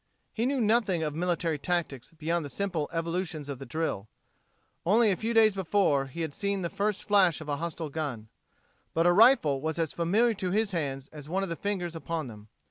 [0.33, 4.07] He knew nothing of military tactics beyond the simple evolutions of the drill.
[4.83, 8.27] Only a few days before had he first seen the flash of a hostile gun.
[8.95, 12.25] But a rifle was as familiar to his hands as one of the fingers upon
[12.29, 12.47] them.